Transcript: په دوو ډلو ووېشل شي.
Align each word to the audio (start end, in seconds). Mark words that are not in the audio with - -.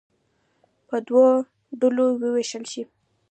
په 0.87 0.95
دوو 1.07 1.25
ډلو 1.79 2.05
ووېشل 2.21 2.63
شي. 2.71 2.83